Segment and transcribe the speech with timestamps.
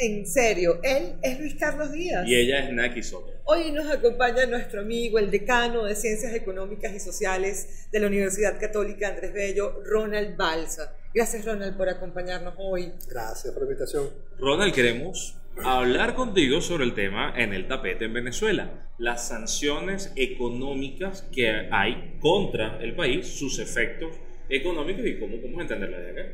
[0.00, 0.80] en serio.
[0.82, 2.26] Él es Luis Carlos Díaz.
[2.26, 3.30] Y ella es Naki Soto.
[3.44, 8.58] Hoy nos acompaña nuestro amigo, el decano de Ciencias Económicas y Sociales de la Universidad
[8.58, 10.96] Católica Andrés Bello, Ronald Balsa.
[11.14, 12.92] Gracias, Ronald, por acompañarnos hoy.
[13.08, 14.08] Gracias por la invitación.
[14.38, 21.22] Ronald, queremos hablar contigo sobre el tema en el tapete en Venezuela, las sanciones económicas
[21.32, 24.14] que hay contra el país, sus efectos
[24.48, 26.32] económicos y cómo podemos entenderla de acá.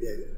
[0.00, 0.37] Bien.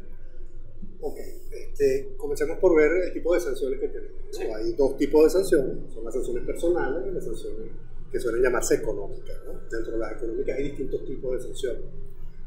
[1.03, 1.19] Ok,
[1.51, 4.21] este, comencemos por ver el tipo de sanciones que tenemos.
[4.57, 7.71] Hay dos tipos de sanciones, son las sanciones personales y las sanciones
[8.11, 9.37] que suelen llamarse económicas.
[9.71, 11.83] Dentro de las económicas hay distintos tipos de sanciones.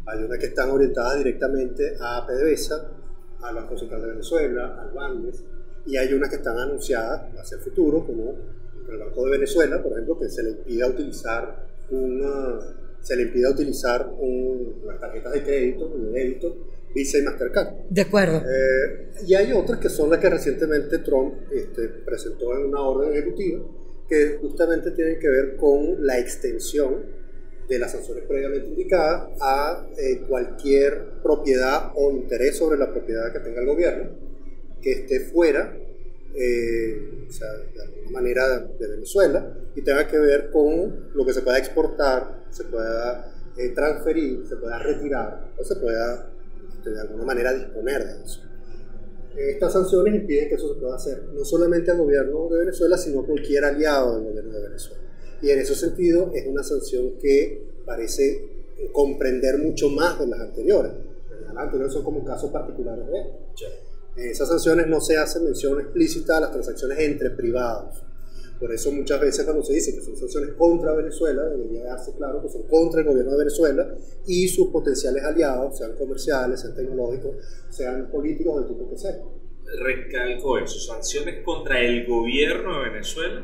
[0.06, 2.92] Hay unas que están orientadas directamente a PDVSA,
[3.42, 5.44] al Banco Central de Venezuela, al BANDES,
[5.86, 8.36] y hay unas que están anunciadas hacia el futuro, como
[8.90, 12.60] el Banco de Venezuela, por ejemplo, que se le impida utilizar una,
[13.02, 16.58] se le impida utilizar un, las tarjetas de crédito, de débito,
[16.94, 17.68] Visa y Mastercard.
[17.90, 18.38] De acuerdo.
[18.38, 23.14] Eh, y hay otras que son las que recientemente Trump este, presentó en una orden
[23.14, 23.64] ejecutiva,
[24.08, 27.24] que justamente tienen que ver con la extensión
[27.68, 33.40] de las sanciones previamente indicadas a eh, cualquier propiedad o interés sobre la propiedad que
[33.40, 34.10] tenga el gobierno
[34.82, 35.74] que esté fuera,
[36.36, 41.34] eh, o sea, de alguna manera de Venezuela, y tenga que ver con lo que
[41.34, 43.34] se pueda exportar, se pueda
[43.74, 46.33] transferir, se pueda retirar o se pueda
[46.92, 48.42] de alguna manera disponer de eso.
[49.36, 53.22] Estas sanciones impiden que eso se pueda hacer no solamente al gobierno de Venezuela, sino
[53.22, 55.04] a cualquier aliado del gobierno de Venezuela.
[55.42, 60.92] Y en ese sentido es una sanción que parece comprender mucho más de las anteriores.
[61.48, 66.38] Las anteriores son como casos particulares de En esas sanciones no se hace mención explícita
[66.38, 68.04] a las transacciones entre privados
[68.60, 72.42] por eso muchas veces cuando se dice que son sanciones contra Venezuela, debería darse claro
[72.42, 73.96] que son contra el gobierno de Venezuela
[74.26, 77.36] y sus potenciales aliados, sean comerciales, sean tecnológicos,
[77.70, 79.20] sean políticos, del tipo que sea.
[79.80, 83.44] Recalco eso, sanciones contra el gobierno de Venezuela,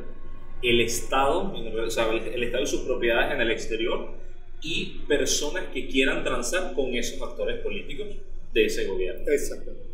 [0.62, 4.20] el Estado, o sea, el Estado y sus propiedades en el exterior
[4.62, 8.08] y personas que quieran transar con esos actores políticos
[8.54, 9.24] de ese gobierno.
[9.28, 9.89] Exactamente.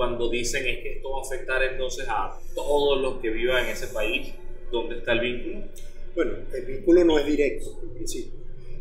[0.00, 3.72] Cuando dicen es que esto va a afectar entonces a todos los que vivan en
[3.72, 4.32] ese país,
[4.72, 5.66] ¿dónde está el vínculo?
[6.14, 8.32] Bueno, el vínculo no es directo en principio.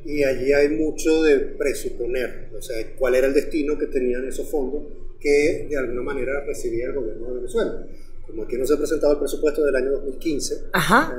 [0.06, 4.50] Y allí hay mucho de presuponer, o sea, cuál era el destino que tenían esos
[4.50, 4.84] fondos
[5.20, 7.86] que de alguna manera recibía el gobierno de Venezuela.
[8.26, 10.68] Como aquí no se ha presentado el presupuesto del año 2015,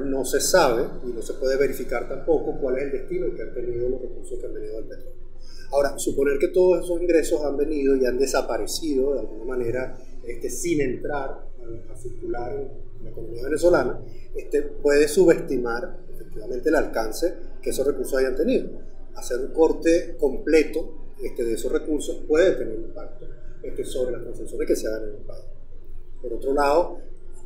[0.06, 3.52] no se sabe y no se puede verificar tampoco cuál es el destino que han
[3.52, 5.19] tenido los recursos que han venido del petróleo.
[5.72, 10.50] Ahora, suponer que todos esos ingresos han venido y han desaparecido de alguna manera este,
[10.50, 14.00] sin entrar a, circular en la economía venezolana,
[14.34, 18.68] este, puede subestimar efectivamente el alcance que esos recursos hayan tenido.
[19.14, 23.26] Hacer un corte completo este, de esos recursos puede tener impacto
[23.62, 25.44] este, sobre las transacciones que se hagan en el país.
[26.20, 26.98] Por otro lado,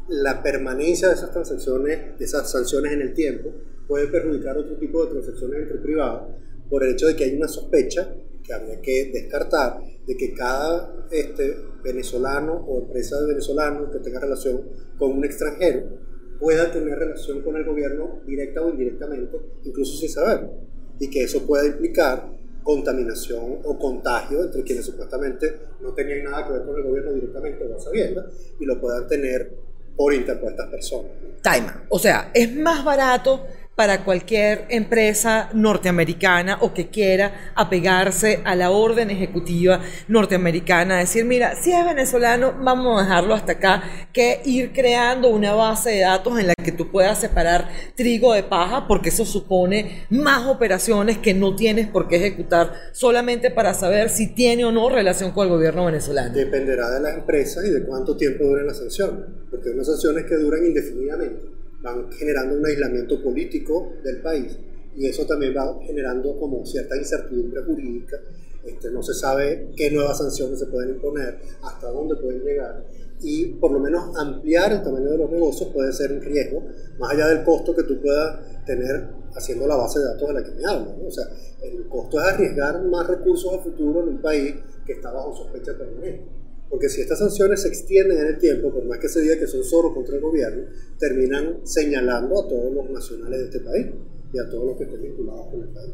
[0.09, 3.51] la permanencia de esas transacciones, de esas sanciones en el tiempo,
[3.87, 6.23] puede perjudicar otro tipo de transacciones entre privados
[6.69, 11.07] por el hecho de que hay una sospecha que habría que descartar de que cada
[11.11, 14.63] este, venezolano o empresa de venezolanos que tenga relación
[14.99, 15.99] con un extranjero
[16.39, 20.51] pueda tener relación con el gobierno directa o indirectamente, incluso sin saberlo,
[20.99, 22.29] y que eso pueda implicar
[22.63, 27.65] contaminación o contagio entre quienes supuestamente no tenían nada que ver con el gobierno directamente
[27.65, 28.25] o sabiendo
[28.59, 29.55] y lo puedan tener
[29.97, 31.13] por interpuestas personas.
[31.43, 31.67] Time.
[31.91, 38.71] O sea, es más barato para cualquier empresa norteamericana o que quiera apegarse a la
[38.71, 44.73] orden ejecutiva norteamericana, decir, mira, si es venezolano, vamos a dejarlo hasta acá, que ir
[44.73, 49.09] creando una base de datos en la que tú puedas separar trigo de paja, porque
[49.09, 54.65] eso supone más operaciones que no tienes por qué ejecutar solamente para saber si tiene
[54.65, 56.33] o no relación con el gobierno venezolano.
[56.33, 60.25] Dependerá de las empresas y de cuánto tiempo duren las sanciones, porque hay unas sanciones
[60.25, 61.54] que duran indefinidamente
[61.85, 64.59] van generando un aislamiento político del país
[64.97, 68.17] y eso también va generando como cierta incertidumbre jurídica.
[68.65, 72.85] Este, no se sabe qué nuevas sanciones se pueden imponer, hasta dónde pueden llegar
[73.21, 76.63] y por lo menos ampliar el tamaño de los negocios puede ser un riesgo,
[76.99, 80.45] más allá del costo que tú puedas tener haciendo la base de datos de la
[80.45, 80.95] que me hablo.
[81.07, 81.25] O sea,
[81.63, 84.55] el costo es arriesgar más recursos a futuro en un país
[84.87, 86.44] que está bajo sospecha permanente.
[86.69, 89.47] Porque si estas sanciones se extienden en el tiempo, por más que se diga que
[89.47, 90.65] son solo contra el gobierno,
[90.99, 93.87] terminan señalando a todos los nacionales de este país
[94.33, 95.93] y a todos los que estén vinculados con el país.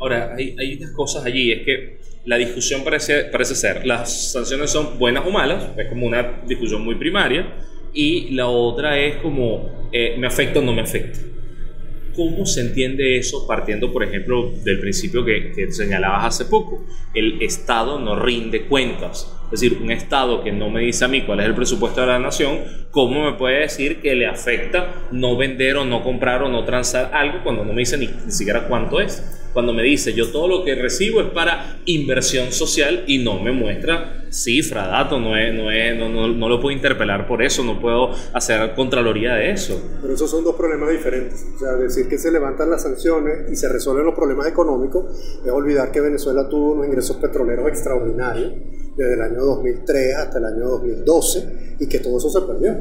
[0.00, 4.70] Ahora, hay, hay unas cosas allí, es que la discusión parece, parece ser, las sanciones
[4.70, 7.54] son buenas o malas, es como una discusión muy primaria,
[7.92, 11.18] y la otra es como, eh, ¿me afecta o no me afecta?
[12.18, 16.84] ¿Cómo se entiende eso partiendo, por ejemplo, del principio que, señalabas hace poco?
[17.14, 21.22] El Estado no rinde cuentas Es decir, un Estado que no me dice a mí
[21.22, 22.58] cuál es el presupuesto de la nación,
[22.90, 27.12] ¿cómo me puede decir que le afecta no vender o no comprar o no transar
[27.14, 29.37] algo cuando no me dice ni, ni siquiera cuánto es?
[29.58, 33.50] Cuando me dice yo todo lo que recibo es para inversión social y no me
[33.50, 37.64] muestra cifra, datos, no, es, no, es, no, no, no lo puedo interpelar por eso,
[37.64, 39.82] no puedo hacer contraloría de eso.
[40.00, 41.44] Pero esos son dos problemas diferentes.
[41.56, 45.06] O sea, decir que se levantan las sanciones y se resuelven los problemas económicos
[45.44, 48.52] es olvidar que Venezuela tuvo unos ingresos petroleros extraordinarios
[48.96, 52.76] desde el año 2003 hasta el año 2012 y que todo eso se perdió.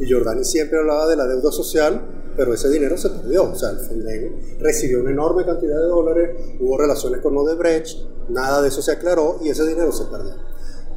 [0.00, 3.44] Y Jordani siempre hablaba de la deuda social, pero ese dinero se perdió.
[3.44, 6.30] O sea, el Fonden recibió una enorme cantidad de dólares,
[6.60, 7.98] hubo relaciones con Odebrecht,
[8.28, 10.34] nada de eso se aclaró y ese dinero se perdió.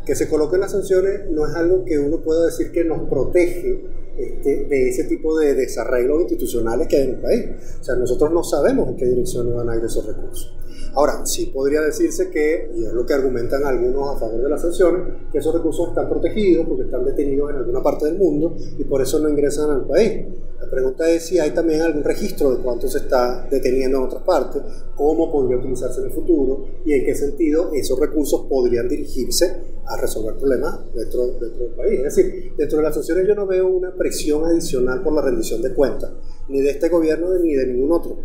[0.05, 3.83] Que se coloquen las sanciones no es algo que uno pueda decir que nos protege
[4.17, 7.45] este, de ese tipo de desarreglos institucionales que hay en el país.
[7.79, 10.58] O sea, nosotros no sabemos en qué dirección van a ir esos recursos.
[10.95, 14.61] Ahora, sí podría decirse que, y es lo que argumentan algunos a favor de las
[14.61, 15.01] sanciones,
[15.31, 19.01] que esos recursos están protegidos porque están detenidos en alguna parte del mundo y por
[19.01, 20.25] eso no ingresan al país.
[20.59, 24.23] La pregunta es si hay también algún registro de cuánto se está deteniendo en otras
[24.23, 24.61] partes,
[24.95, 29.97] cómo podría utilizarse en el futuro y en qué sentido esos recursos podrían dirigirse a
[29.97, 31.99] resolver problemas dentro, dentro del país.
[31.99, 35.61] Es decir, dentro de las sanciones yo no veo una presión adicional por la rendición
[35.61, 36.11] de cuentas,
[36.49, 38.17] ni de este gobierno ni de ningún otro.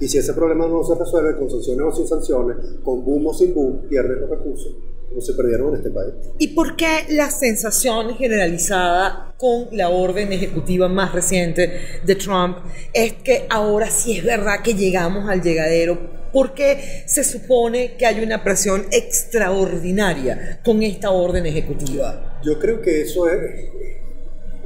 [0.00, 3.34] Y si ese problema no se resuelve con sanciones o sin sanciones, con boom o
[3.34, 4.74] sin boom, pierden los recursos,
[5.08, 6.12] como se perdieron en este país.
[6.38, 12.58] ¿Y por qué la sensación generalizada con la orden ejecutiva más reciente de Trump
[12.92, 15.98] es que ahora sí es verdad que llegamos al llegadero?
[16.30, 22.40] ¿Por qué se supone que hay una presión extraordinaria con esta orden ejecutiva?
[22.44, 23.70] Yo creo que eso es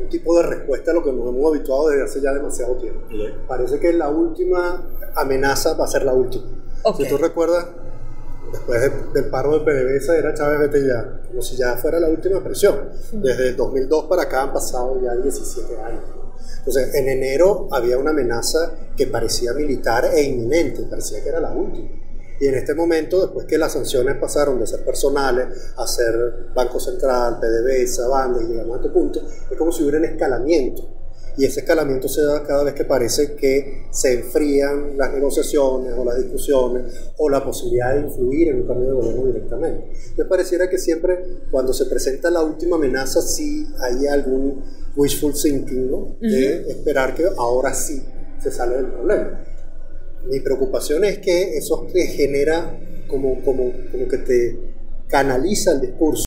[0.03, 3.01] un tipo de respuesta a lo que nos hemos habituado desde hace ya demasiado tiempo.
[3.47, 6.45] Parece que la última amenaza va a ser la última.
[6.97, 7.67] Si tú recuerdas,
[8.53, 12.09] después de- del paro de PDVSA era Chávez vete ya, como si ya fuera la
[12.09, 12.89] última presión.
[13.13, 16.03] Desde el 2002 para acá han pasado ya 17 años.
[16.59, 21.53] Entonces, en enero había una amenaza que parecía militar e inminente, parecía que era la
[21.53, 21.89] última.
[22.41, 25.47] Y en este momento, después que las sanciones pasaron de ser personales
[25.77, 29.21] a ser Banco Central, PDVSA, Banda y llegamos a este punto,
[29.51, 30.89] es como si hubiera un escalamiento.
[31.37, 36.05] Y ese escalamiento se da cada vez que parece que se enfrían las negociaciones o
[36.05, 39.93] las discusiones o la posibilidad de influir en un cambio de gobierno directamente.
[40.17, 44.63] Me pareciera que siempre cuando se presenta la última amenaza sí hay algún
[44.97, 46.17] wishful thinking, ¿no?
[46.21, 48.03] De esperar que ahora sí
[48.43, 49.41] se sale del problema.
[50.29, 52.79] Mi preocupación es que eso te genera
[53.09, 54.59] como, como, como que te
[55.09, 56.25] canaliza el discurso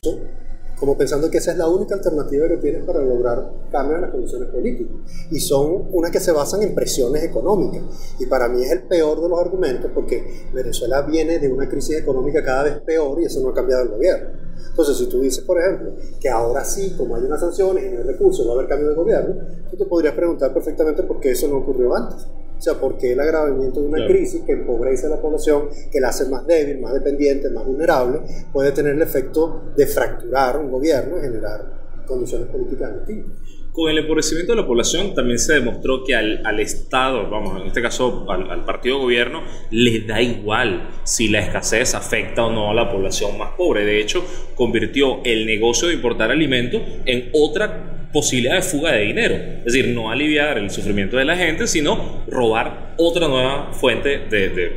[0.84, 4.10] como pensando que esa es la única alternativa que tienes para lograr cambios en las
[4.10, 4.96] condiciones políticas.
[5.30, 7.82] Y son unas que se basan en presiones económicas.
[8.18, 11.96] Y para mí es el peor de los argumentos porque Venezuela viene de una crisis
[11.96, 14.28] económica cada vez peor y eso no ha cambiado el gobierno.
[14.68, 18.00] Entonces, si tú dices, por ejemplo, que ahora sí, como hay unas sanciones y no
[18.00, 19.36] hay recursos, va a haber cambio de gobierno,
[19.70, 22.26] tú te podrías preguntar perfectamente por qué eso no ocurrió antes.
[22.58, 24.12] O sea, ¿por qué el agravamiento de una Claro.
[24.12, 28.20] crisis que empobrece a la población, que la hace más débil, más dependiente, más vulnerable,
[28.52, 31.60] puede tener el efecto de fracturar un gobierno y generar
[32.06, 33.32] condiciones políticas distintas?
[33.72, 37.66] Con el empobrecimiento de la población también se demostró que al, al Estado, vamos, en
[37.66, 39.42] este caso al, al partido de gobierno,
[39.72, 43.84] le da igual si la escasez afecta o no a la población más pobre.
[43.84, 44.22] De hecho,
[44.54, 49.34] convirtió el negocio de importar alimentos en otra posibilidad de fuga de dinero.
[49.34, 54.72] Es decir, no aliviar el sufrimiento de la gente, sino robar otra nueva fuente de,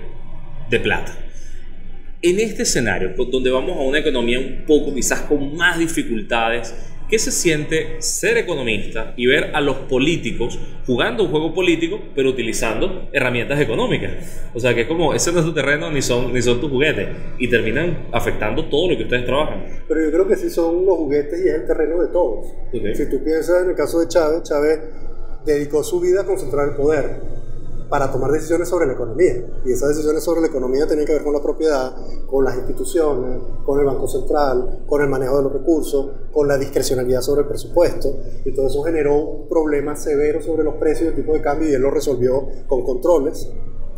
[0.69, 1.15] de, plata.
[2.21, 6.75] En este escenario, pues, donde vamos a una economía un poco quizás con más dificultades,
[7.09, 12.29] ¿qué se siente ser economista y ver a los políticos jugando un juego político, pero
[12.29, 14.11] utilizando herramientas económicas?
[14.53, 16.69] O sea, que es como, ese no es tu terreno ni son, ni son tus
[16.69, 19.63] juguetes, y terminan afectando todo lo que ustedes trabajan.
[19.87, 22.47] Pero yo creo que sí son los juguetes y es el terreno de todos.
[22.73, 22.95] Ok.
[22.95, 24.79] Si tú piensas en el caso de Chávez, Chávez
[25.45, 27.36] dedicó su vida a concentrar el poder
[27.89, 29.35] para tomar decisiones sobre la economía.
[29.65, 33.41] Y esas decisiones sobre la economía tenían que ver con la propiedad, con las instituciones,
[33.65, 37.47] con el Banco Central, con el manejo de los recursos, con la discrecionalidad sobre el
[37.47, 38.15] presupuesto.
[38.45, 41.69] Y todo eso generó un problema severo sobre los precios y el tipo de cambio
[41.69, 43.49] y él lo resolvió con controles.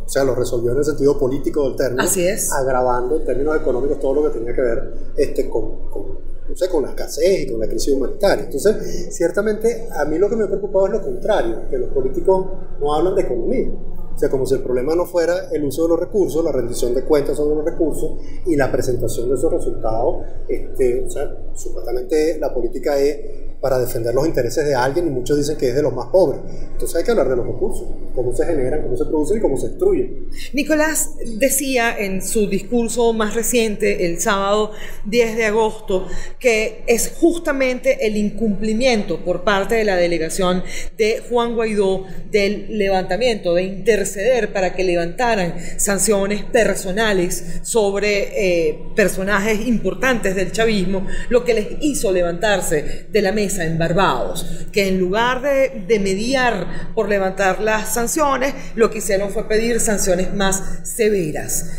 [0.09, 2.51] O sea, lo resolvió en el sentido político del término, Así es.
[2.51, 6.08] agravando en términos económicos todo lo que tenía que ver este, con, con,
[6.49, 8.45] no sé, con la escasez y con la crisis humanitaria.
[8.45, 12.47] Entonces, ciertamente, a mí lo que me ha preocupado es lo contrario, que los políticos
[12.79, 13.69] no hablan de economía.
[14.15, 16.93] O sea, como si el problema no fuera el uso de los recursos, la rendición
[16.93, 20.25] de cuentas sobre los recursos y la presentación de esos resultados.
[20.47, 25.37] Este, o sea, supuestamente la política es para defender los intereses de alguien y muchos
[25.37, 26.39] dicen que es de los más pobres.
[26.71, 29.57] Entonces hay que hablar de los recursos, cómo se generan, cómo se producen y cómo
[29.57, 30.29] se destruyen.
[30.53, 34.71] Nicolás decía en su discurso más reciente, el sábado
[35.05, 36.07] 10 de agosto,
[36.39, 40.63] que es justamente el incumplimiento por parte de la delegación
[40.97, 49.67] de Juan Guaidó del levantamiento, de interceder para que levantaran sanciones personales sobre eh, personajes
[49.67, 54.99] importantes del chavismo, lo que les hizo levantarse de la mesa en Barbados, que en
[54.99, 60.61] lugar de, de mediar por levantar las sanciones, lo que hicieron fue pedir sanciones más
[60.83, 61.69] severas.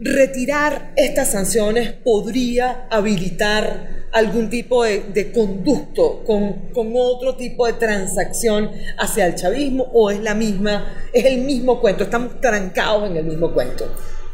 [0.00, 7.74] Retirar estas sanciones podría habilitar algún tipo de, de conducto con, con, otro tipo de
[7.74, 13.16] transacción hacia el chavismo o es la misma, es el mismo cuento, estamos trancados en
[13.16, 13.86] el mismo cuento.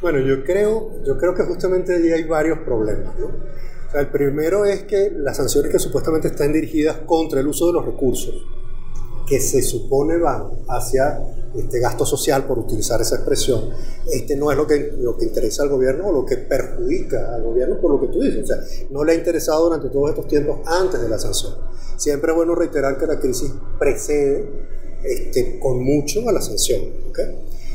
[0.02, 3.30] Bueno, yo creo, yo creo que justamente allí hay varios problemas, ¿no?
[3.92, 7.84] El primero es que las sanciones que supuestamente están dirigidas contra el uso de los
[7.84, 8.46] recursos,
[9.26, 11.20] que se supone van hacia
[11.56, 13.70] este gasto social, por utilizar esa expresión,
[14.12, 17.42] este no es lo que, lo que interesa al gobierno o lo que perjudica al
[17.42, 18.44] gobierno por lo que tú dices.
[18.44, 18.58] O sea,
[18.90, 21.54] no le ha interesado durante todos estos tiempos antes de la sanción.
[21.96, 24.48] Siempre es bueno reiterar que la crisis precede
[25.02, 26.80] este, con mucho a la sanción.
[27.08, 27.24] ¿okay?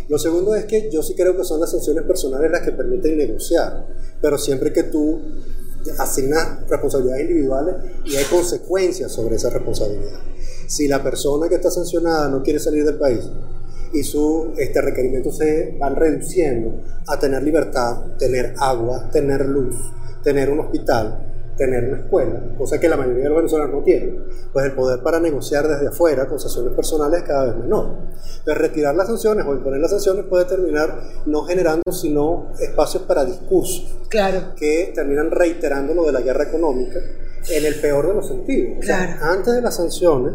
[0.08, 3.18] Lo segundo es que yo sí creo que son las sanciones personales las que permiten
[3.18, 3.86] negociar,
[4.22, 5.20] pero siempre que tú
[5.98, 7.76] asignas responsabilidades individuales
[8.06, 10.20] y hay consecuencias sobre esa responsabilidad.
[10.68, 13.22] Si la persona que está sancionada no quiere salir del país
[13.94, 19.76] y sus este, requerimientos se van reduciendo a tener libertad, tener agua, tener luz,
[20.24, 24.26] tener un hospital, tener una escuela, cosa que la mayoría de los venezolanos no tienen,
[24.52, 27.98] pues el poder para negociar desde afuera con sanciones personales es cada vez menor.
[28.40, 33.26] Entonces retirar las sanciones o imponer las sanciones puede terminar no generando sino espacios para
[33.26, 34.54] discursos claro.
[34.56, 37.00] que terminan reiterando lo de la guerra económica
[37.50, 38.78] en el peor de los sentidos.
[38.82, 39.14] Claro.
[39.16, 40.34] O sea, antes de las sanciones,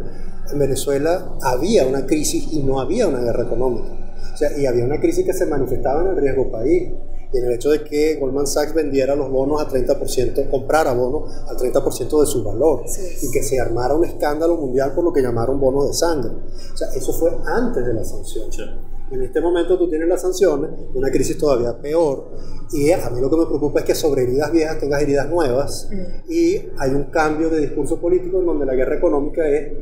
[0.52, 3.88] en Venezuela había una crisis y no había una guerra económica.
[4.32, 6.92] O sea, y había una crisis que se manifestaba en el riesgo país
[7.32, 11.32] y en el hecho de que Goldman Sachs vendiera los bonos a 30%, comprara bonos
[11.48, 13.26] al 30% de su valor Sí.
[13.26, 16.30] y que se armara un escándalo mundial por lo que llamaron bonos de sangre.
[16.30, 18.52] O sea, eso fue antes de la sanción.
[18.52, 18.62] Sí.
[19.12, 22.30] En este momento tú tienes las sanciones, una crisis todavía peor,
[22.72, 25.88] y a mí lo que me preocupa es que sobre heridas viejas tengas heridas nuevas,
[26.28, 29.72] y hay un cambio de discurso político en donde la guerra económica es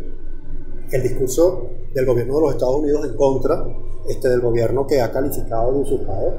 [0.92, 3.66] el discurso del gobierno de los Estados Unidos en contra
[4.08, 6.34] este, del gobierno que ha calificado de usurpador.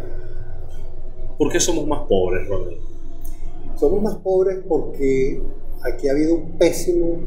[1.40, 2.76] ¿Por qué somos más pobres, Ronald?
[3.78, 5.42] Somos más pobres porque
[5.82, 7.18] aquí ha habido un pésimo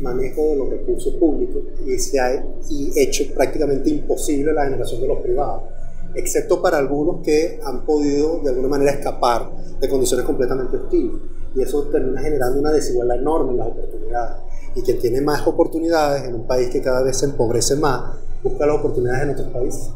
[0.00, 5.06] manejo de los recursos públicos y se ha y hecho prácticamente imposible la generación de
[5.06, 5.62] los privados,
[6.16, 11.20] excepto para algunos que han podido de alguna manera escapar de condiciones completamente hostiles.
[11.54, 14.36] Y eso termina generando una desigualdad enorme en las oportunidades.
[14.74, 18.66] Y quien tiene más oportunidades en un país que cada vez se empobrece más, busca
[18.66, 19.90] las oportunidades en otros países.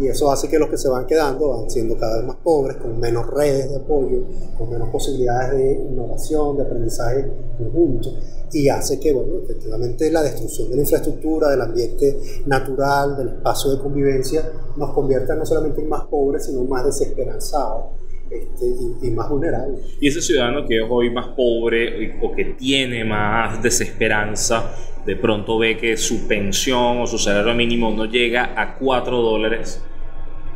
[0.00, 2.78] Y eso hace que los que se van quedando van siendo cada vez más pobres,
[2.78, 4.24] con menos redes de apoyo,
[4.56, 8.10] con menos posibilidades de innovación, de aprendizaje conjunto.
[8.50, 13.72] Y hace que, bueno, efectivamente la destrucción de la infraestructura, del ambiente natural, del espacio
[13.72, 19.10] de convivencia, nos convierta no solamente en más pobres, sino más desesperanzados este, y, y
[19.10, 19.80] más vulnerables.
[20.00, 24.72] Y ese ciudadano que es hoy más pobre o que tiene más desesperanza,
[25.04, 29.82] de pronto ve que su pensión o su salario mínimo no llega a 4 dólares.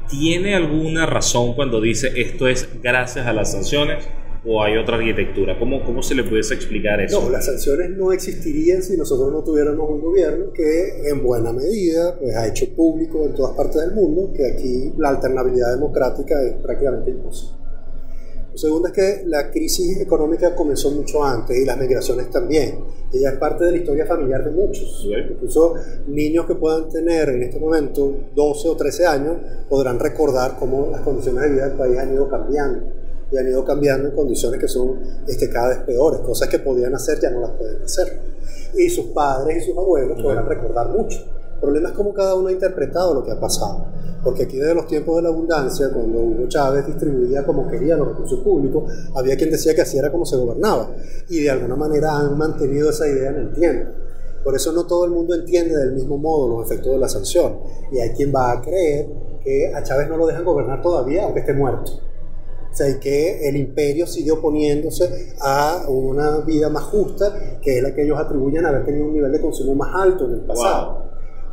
[0.09, 4.05] ¿Tiene alguna razón cuando dice esto es gracias a las sanciones
[4.45, 5.59] o hay otra arquitectura?
[5.59, 7.23] ¿Cómo, cómo se le pudiese explicar eso?
[7.23, 12.17] No, las sanciones no existirían si nosotros no tuviéramos un gobierno que en buena medida
[12.19, 16.55] pues, ha hecho público en todas partes del mundo que aquí la alternabilidad democrática es
[16.63, 17.64] prácticamente imposible.
[18.55, 22.85] Lo segundo es que la crisis económica comenzó mucho antes y las migraciones también.
[23.13, 25.05] Ella es parte de la historia familiar de muchos.
[25.29, 25.75] Incluso
[26.07, 29.37] niños que puedan tener en este momento 12 o 13 años
[29.69, 32.87] podrán recordar cómo las condiciones de vida del país han ido cambiando.
[33.33, 36.21] Y han ido cambiando en condiciones que son este, cada vez peores.
[36.21, 38.21] Cosas que podían hacer ya no las pueden hacer.
[38.77, 41.19] Y sus padres y sus abuelos podrán recordar mucho.
[41.55, 43.87] El problema es cómo cada uno ha interpretado lo que ha pasado.
[44.23, 48.09] Porque aquí desde los tiempos de la abundancia, cuando Hugo Chávez distribuía como quería los
[48.09, 50.91] recursos públicos, había quien decía que así era como se gobernaba.
[51.29, 53.91] Y de alguna manera han mantenido esa idea en el tiempo.
[54.43, 57.61] Por eso no todo el mundo entiende del mismo modo los efectos de la sanción.
[57.93, 59.09] Y hay quien va a creer
[59.43, 61.93] que a Chávez no lo dejan gobernar todavía, aunque esté muerto.
[62.71, 67.83] O sea, y que el imperio sigue oponiéndose a una vida más justa, que es
[67.83, 70.41] la que ellos atribuyen a haber tenido un nivel de consumo más alto en el
[70.41, 71.04] pasado.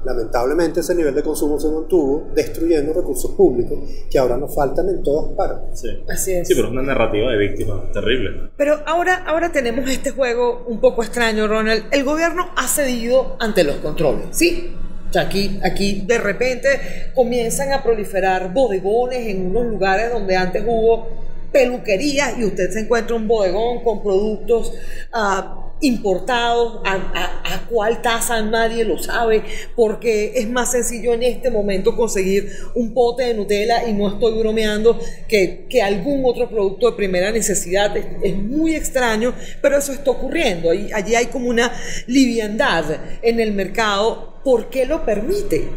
[0.04, 3.80] Lamentablemente ese nivel de consumo se mantuvo destruyendo recursos públicos
[4.10, 5.80] que ahora nos faltan en todas partes.
[5.80, 5.90] Sí.
[6.10, 6.48] Así es.
[6.48, 8.52] Sí, pero es una narrativa de víctima terrible.
[8.58, 11.86] Pero ahora, ahora tenemos este juego un poco extraño, Ronald.
[11.92, 14.76] El gobierno ha cedido ante los controles, ¿sí?
[15.10, 16.70] O sea, aquí, aquí de repente
[17.14, 21.10] comienzan a proliferar bodegones en unos lugares donde antes hubo
[21.52, 24.74] peluquerías y usted se encuentra un bodegón con productos
[25.12, 29.44] ah, importados, a, a- a cuál tasa nadie lo sabe,
[29.76, 34.38] porque es más sencillo en este momento conseguir un pote de Nutella y no estoy
[34.40, 37.96] bromeando que, que algún otro producto de primera necesidad.
[37.98, 40.70] Es, muy extraño, pero eso está ocurriendo.
[40.72, 41.72] Ahí- allí hay como una
[42.08, 42.86] liviandad
[43.22, 44.36] en el mercado.
[44.44, 45.68] ¿Por qué lo permite?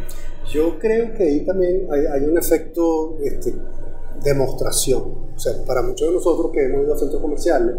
[0.52, 3.52] Yo creo que ahí también hay, hay un efecto este,
[4.22, 5.02] demostración.
[5.34, 7.74] O sea, para muchos de nosotros que hemos ido a centros comerciales,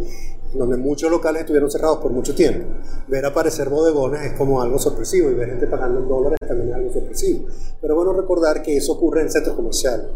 [0.58, 2.66] donde muchos locales estuvieron cerrados por mucho tiempo,
[3.08, 6.76] ver aparecer bodegones es como algo sorpresivo y ver gente pagando en dólares también es
[6.76, 7.48] algo sorpresivo.
[7.82, 10.08] Pero bueno recordar que eso ocurre en centros comerciales,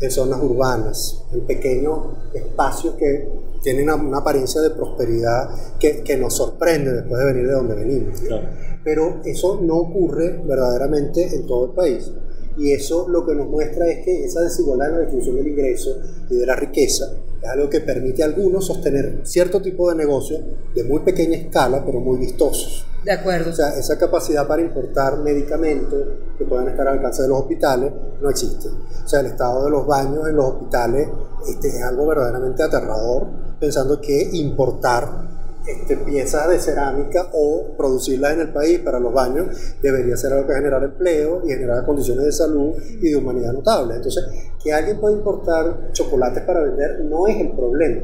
[0.00, 1.98] en zonas urbanas, en pequeños
[2.32, 3.28] espacios que
[3.62, 8.20] tienen una, apariencia de prosperidad que, que nos sorprende después de venir de donde venimos.
[8.20, 8.48] Claro.
[8.84, 12.10] pero eso no ocurre verdaderamente en todo el país.
[12.56, 15.96] Y eso lo que nos muestra es que esa desigualdad en la distribución del ingreso
[16.28, 17.12] y de la riqueza
[17.42, 20.40] es algo que permite a algunos sostener cierto tipo de negocios
[20.74, 22.84] de muy pequeña escala, pero muy vistosos.
[23.04, 23.50] De acuerdo.
[23.50, 26.02] O sea, esa capacidad para importar medicamentos
[26.36, 28.68] que puedan estar al alcance de los hospitales no existe.
[28.68, 31.08] O sea, el estado de los baños en los hospitales
[31.48, 33.26] este, es algo verdaderamente aterrador,
[33.60, 35.37] pensando que importar
[35.68, 40.46] este, piezas de cerámica o producirlas en el país para los baños debería ser algo
[40.46, 43.98] que generar empleo y generar condiciones de salud y de humanidad notables.
[43.98, 44.24] Entonces,
[44.62, 48.02] que alguien pueda importar chocolates para vender no es el problema.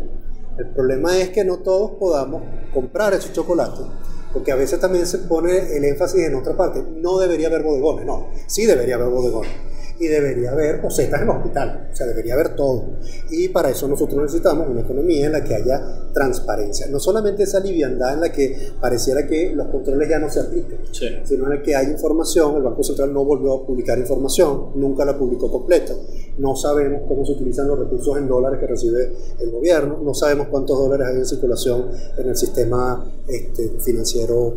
[0.59, 2.43] El problema es que no todos podamos
[2.73, 3.87] comprar esos chocolates,
[4.33, 6.85] porque a veces también se pone el énfasis en otra parte.
[6.97, 9.51] No debería haber bodegones, no, sí debería haber bodegones.
[9.99, 12.85] Y debería haber posetas en el hospital, o sea, debería haber todo.
[13.31, 15.81] Y para eso nosotros necesitamos una economía en la que haya
[16.13, 16.87] transparencia.
[16.89, 20.79] No solamente esa liviandad en la que pareciera que los controles ya no se aplican,
[20.91, 21.07] Sí.
[21.25, 25.05] sino en el que hay información, el Banco Central no volvió a publicar información, nunca
[25.05, 25.95] la publicó completa,
[26.39, 30.49] no sabemos cómo se utilizan los recursos en dólares que recibe el gobierno, no sabemos
[30.49, 34.55] cuántos dólares hay en circulación en el sistema este, financiero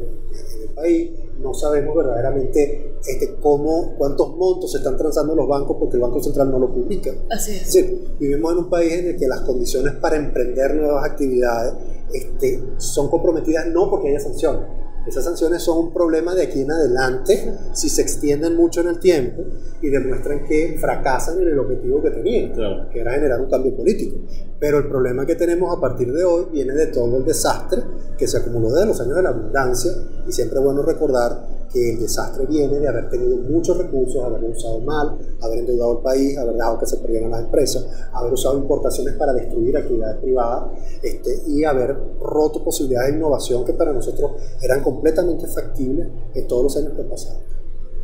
[0.78, 6.02] país, no sabemos verdaderamente este, cómo, cuántos montos se están transando los bancos porque el
[6.02, 7.12] Banco Central no lo publica.
[7.30, 7.74] Así Es es.
[7.74, 11.74] decir, vivimos en un país en el que las condiciones para emprender nuevas actividades
[12.14, 14.62] este, son comprometidas no porque haya sanciones.
[15.08, 19.00] Esas sanciones son un problema de aquí en adelante si se extienden mucho en el
[19.00, 19.42] tiempo
[19.82, 22.90] y demuestran que fracasan en el objetivo que tenían, Claro.
[22.90, 24.18] que era generar un cambio político.
[24.60, 27.84] Pero el problema que tenemos a partir de hoy viene de todo el desastre
[28.18, 29.92] que se acumuló desde los años de la abundancia
[30.28, 34.48] y siempre es bueno recordar que el desastre viene de haber tenido muchos recursos, haberlo
[34.50, 38.58] usado mal, haber endeudado el país, haber dejado que se perdieran las empresas, haber usado
[38.58, 40.72] importaciones para destruir actividades privadas
[41.04, 46.64] este, y haber roto posibilidades de innovación que para nosotros eran completamente factibles en todos
[46.64, 47.58] los años que pasaron.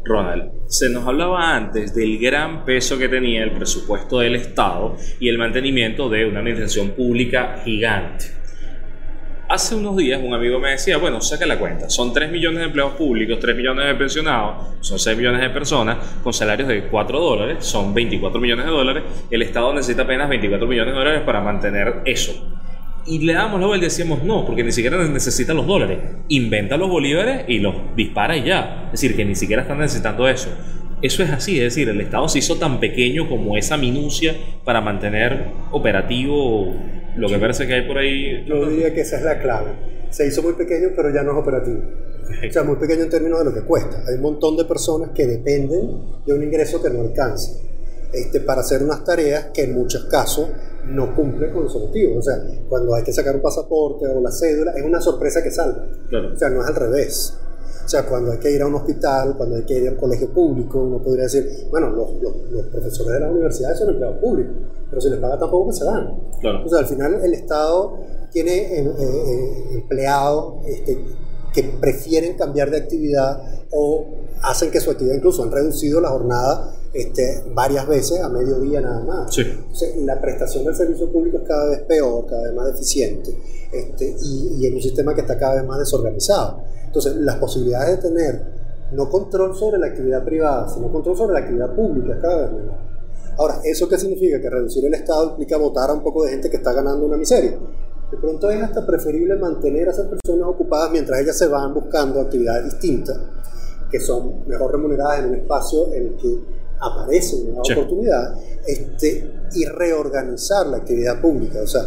[0.06, 5.30] Ronald, se nos hablaba antes del gran peso que tenía el presupuesto del Estado y
[5.30, 8.43] el mantenimiento de una administración pública gigante.
[9.54, 12.66] Hace unos días un amigo me decía, bueno, saca la cuenta, son 3 millones de
[12.66, 17.20] empleados públicos, 3 millones de pensionados, son 6 millones de personas con salarios de 4
[17.20, 21.42] dólares, son 24 millones de dólares, el Estado necesita apenas 24 millones de dólares para
[21.42, 22.34] mantener eso.
[23.06, 26.00] Y le damos la vuelta y decíamos, no, porque ni siquiera necesitan los dólares.
[26.30, 28.86] Inventa los bolívares y los dispara y ya.
[28.86, 30.50] Es decir, que ni siquiera están necesitando eso.
[31.04, 34.82] Eso es así, es decir, el Estado se hizo tan pequeño como esa minucia para
[34.82, 36.74] mantener operativo
[37.18, 38.46] lo que parece que hay por ahí.
[38.46, 39.72] Yo diría que esa es la clave.
[40.10, 41.82] Se hizo muy pequeño, pero ya no es operativo.
[42.48, 44.04] O sea, muy pequeño en términos de lo que cuesta.
[44.08, 47.52] Hay un montón de personas que dependen de un ingreso que no alcanza
[48.14, 50.50] este, para hacer unas tareas que en muchos casos
[50.86, 52.20] no cumplen con los objetivos.
[52.20, 55.52] O sea, cuando hay que sacar un pasaporte o la cédula, es una sorpresa que
[55.52, 55.88] salga.
[56.10, 56.34] Claro.
[56.34, 57.38] O sea, no es al revés.
[57.86, 59.98] O sea, cuando hay que ir a un hospital, cuando hay que ir a un
[59.98, 64.18] colegio público, uno podría decir, bueno, los, los- los profesores de la universidad son empleados
[64.20, 64.54] públicos,
[64.90, 66.16] pero si les paga tampoco que se van.
[66.40, 66.66] Claro.
[66.66, 67.98] O sea, al final el Estado
[68.32, 70.98] tiene eh, eh, empleados este,
[71.54, 73.42] que prefieren cambiar de actividad
[73.72, 74.06] o
[74.44, 79.04] hacen que su actividad incluso han reducido la jornada este, varias veces a mediodía nada
[79.04, 79.34] más.
[79.34, 79.42] Sí.
[79.42, 83.36] Entonces, la prestación del servicio público es cada vez peor, cada vez más deficiente
[83.72, 86.62] este, y, y en un sistema que está cada vez más desorganizado.
[86.94, 88.42] Entonces, las posibilidades de tener
[88.92, 92.52] no control sobre la actividad privada, sino control sobre la actividad pública es cada vez
[92.52, 92.78] menor.
[93.36, 94.40] Ahora, ¿eso qué significa?
[94.40, 97.18] Que reducir el Estado implica votar a un poco de gente que está ganando una
[97.18, 97.58] miseria.
[98.12, 102.22] De pronto es hasta preferible mantener a esas personas ocupadas mientras ellas se van buscando
[102.22, 103.18] actividades distintas
[103.90, 106.40] que son mejor remuneradas en un espacio en el que
[106.80, 107.74] aparece una nueva Sí.
[107.74, 108.36] oportunidad
[108.68, 111.82] este, y reorganizar la actividad pública, o sea,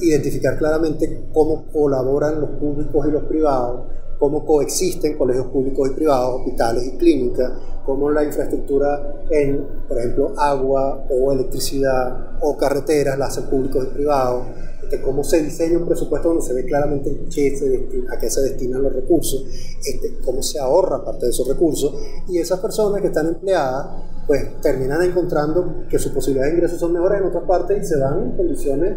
[0.00, 3.82] identificar claramente cómo colaboran los públicos y los privados,
[4.20, 7.52] cómo coexisten colegios públicos y privados, hospitales y clínicas,
[7.86, 13.94] cómo la infraestructura en, por ejemplo, agua o electricidad o carreteras la hacen públicos y
[13.94, 14.46] privados,
[14.82, 18.92] este, cómo se diseña un presupuesto donde se ve claramente a qué se destinan los
[18.92, 19.46] recursos,
[19.86, 21.94] este, cómo se ahorra parte de esos recursos,
[22.28, 26.92] y esas personas que están empleadas, pues terminan encontrando que sus posibilidades de ingresos son
[26.92, 28.96] mejores en otras partes y se dan en condiciones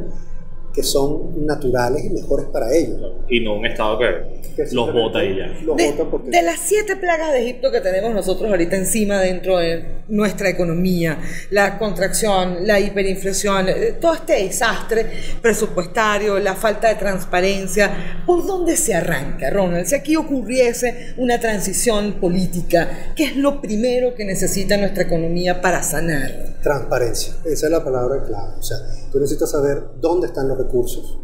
[0.74, 3.00] que son naturales y mejores para ellos.
[3.30, 5.48] Y no un estado que, Que los bota y ya.
[5.64, 9.20] Los De, botan porque de las siete plagas de Egipto que tenemos nosotros ahorita encima
[9.20, 11.20] dentro de nuestra economía,
[11.52, 15.06] la contracción, la hiperinflación, eh, todo este desastre
[15.42, 19.86] presupuestario, la falta de transparencia, ¿por dónde se arranca, Ronald?
[19.86, 25.84] Si aquí ocurriese una transición política, ¿qué es lo primero que necesita nuestra economía para
[25.84, 26.56] sanar?
[26.62, 28.54] Transparencia, esa es la palabra clave.
[28.60, 28.78] O sea,
[29.12, 31.20] tú necesitas saber dónde están los recursos,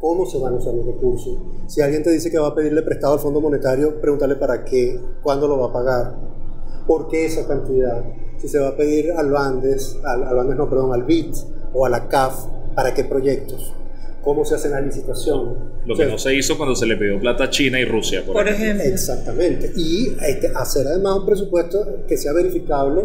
[0.00, 1.38] cómo se van a usar los recursos.
[1.66, 4.98] Si alguien te dice que va a pedirle prestado al Fondo Monetario, pregúntale para qué,
[5.22, 6.14] cuándo lo va a pagar,
[6.86, 8.02] por qué esa cantidad.
[8.38, 11.34] Si se va a pedir al Bandes, al, al Bandes no, perdón, al BIT
[11.74, 13.72] o a la CAF, para qué proyectos,
[14.24, 15.72] cómo se hace la licitación.
[15.86, 17.84] Lo O que sea, no se hizo cuando se le pidió plata a China y
[17.84, 18.66] Rusia, por, Por ejemplo.
[18.82, 18.94] ejemplo.
[18.94, 19.72] Exactamente.
[19.76, 23.02] Y este, hacer además un presupuesto que sea verificable,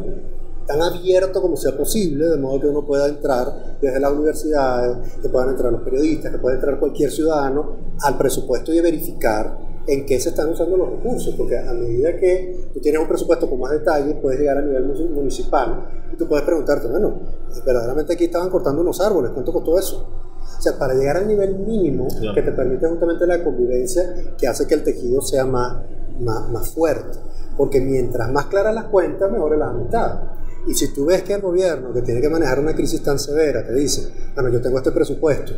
[0.67, 5.29] tan abierto como sea posible, de modo que uno pueda entrar desde las universidades, que
[5.29, 10.19] puedan entrar los periodistas, que pueda entrar cualquier ciudadano al presupuesto y verificar en qué
[10.19, 13.71] se están usando los recursos, porque a medida que tú tienes un presupuesto con más
[13.71, 17.13] detalle, puedes llegar a nivel mu- municipal y tú puedes preguntarte, bueno,
[17.65, 20.05] verdaderamente aquí estaban cortando unos árboles, ¿cuánto costó eso?
[20.57, 22.35] O sea, para llegar al nivel mínimo Claro.
[22.35, 24.03] que te permite justamente la convivencia
[24.37, 25.77] que hace que el tejido sea más,
[26.19, 27.19] más, más fuerte.
[27.55, 30.19] Porque mientras más claras las cuentas, mejor es la amistad.
[30.67, 33.65] Y si tú ves que el gobierno, que tiene que manejar una crisis tan severa,
[33.65, 35.53] te dice, bueno, yo tengo este presupuesto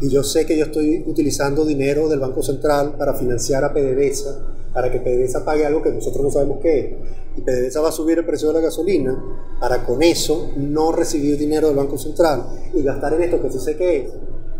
[0.00, 4.70] y yo sé que yo estoy utilizando dinero del Banco Central para financiar a PDVSA,
[4.72, 7.92] para que PDVSA pague algo que nosotros no sabemos qué es, y PDVSA va a
[7.92, 9.16] subir el precio de la gasolina,
[9.60, 13.58] para con eso no recibir dinero del Banco Central y gastar en esto que sí
[13.58, 14.12] sé qué es,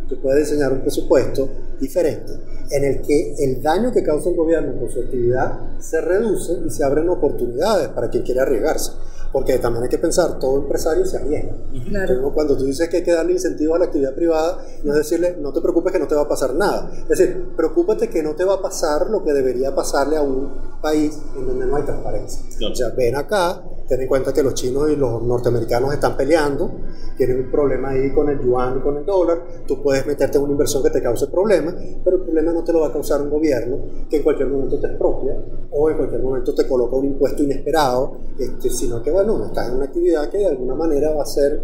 [0.08, 1.48] tú puedes diseñar un presupuesto
[1.80, 2.32] diferente
[2.70, 6.70] en el que el daño que causa el gobierno con su actividad se reduce y
[6.70, 8.92] se abren oportunidades para quien quiera arriesgarse.
[9.34, 11.54] Porque también hay que pensar, todo empresario se arriesga.
[11.88, 12.14] Claro.
[12.14, 14.98] Entonces, cuando tú dices que hay que darle incentivos a la actividad privada, no es
[14.98, 16.88] decirle, no te preocupes que no te va a pasar nada.
[17.02, 20.52] Es decir, preocúpate que no te va a pasar lo que debería pasarle a un
[20.80, 22.42] país en donde no hay transparencia.
[22.56, 22.72] Claro.
[22.74, 26.70] O sea, ven acá, ten en cuenta que los chinos y los norteamericanos están peleando,
[27.16, 30.44] tienen un problema ahí con el yuan y con el dólar, tú puedes meterte en
[30.44, 33.20] una inversión que te cause problemas, pero el problema no te lo va a causar
[33.22, 35.36] un gobierno que en cualquier momento te expropia
[35.70, 39.76] o en cualquier momento te coloca un impuesto inesperado, este, sino que bueno, estás en
[39.76, 41.60] una actividad que de alguna manera va a ser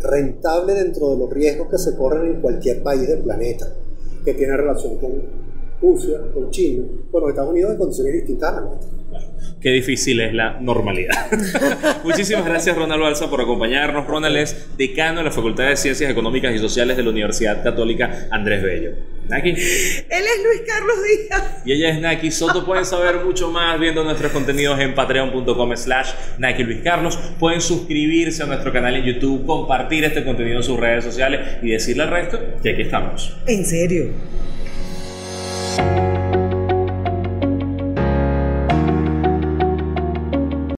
[0.00, 3.66] rentable dentro de los riesgos que se corren en cualquier país del planeta,
[4.24, 5.46] que tiene relación con
[5.80, 8.70] Rusia, con China, con los Estados Unidos en condiciones distintas a la.
[9.60, 11.26] Qué difícil es la normalidad.
[12.04, 14.06] Muchísimas gracias, Ronald Balsa, por acompañarnos.
[14.06, 18.28] Ronald es decano de la Facultad de Ciencias Económicas y Sociales de la Universidad Católica
[18.30, 19.16] Andrés Bello.
[19.28, 19.50] Naki.
[19.50, 21.62] Él es Luis Carlos Díaz.
[21.64, 22.64] Y ella es Naki Soto.
[22.64, 27.18] Pueden saber mucho más viendo nuestros contenidos en patreon.com slash Naki Luis Carlos.
[27.38, 31.70] Pueden suscribirse a nuestro canal en YouTube, compartir este contenido en sus redes sociales y
[31.70, 33.36] decirle al resto que aquí estamos.
[33.46, 34.10] En serio.